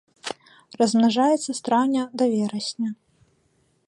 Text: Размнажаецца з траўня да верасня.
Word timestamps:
Размнажаецца 0.79 1.37
з 1.43 1.55
траўня 1.67 2.03
да 2.21 2.25
верасня. 2.33 2.89